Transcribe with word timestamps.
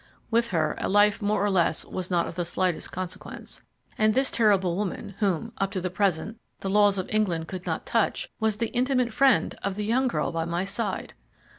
With 0.31 0.49
her 0.49 0.73
a 0.79 0.89
life 0.89 1.21
more 1.21 1.45
or 1.45 1.51
less 1.51 1.85
was 1.85 2.09
not 2.09 2.25
of 2.25 2.33
the 2.33 2.43
slightest 2.43 2.91
consequence. 2.91 3.61
And 3.99 4.15
this 4.15 4.31
terrible 4.31 4.75
woman, 4.75 5.09
whom, 5.19 5.53
up 5.59 5.69
to 5.73 5.79
the 5.79 5.91
present, 5.91 6.39
the 6.61 6.71
laws 6.71 6.97
of 6.97 7.07
England 7.13 7.47
could 7.47 7.67
not 7.67 7.85
touch, 7.85 8.27
was 8.39 8.55
the 8.57 8.71
intimate 8.73 9.13
friend 9.13 9.53
of 9.61 9.75
the 9.75 9.85
young 9.85 10.07
girl 10.07 10.31
by 10.31 10.45
my 10.45 10.65
side! 10.65 11.13